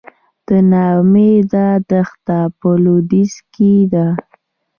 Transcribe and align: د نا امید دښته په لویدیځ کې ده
د 0.47 0.49
نا 0.69 0.83
امید 0.99 1.53
دښته 1.89 2.39
په 2.59 2.69
لویدیځ 2.83 3.33
کې 3.53 3.73
ده 3.93 4.07